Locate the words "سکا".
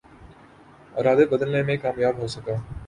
2.35-2.55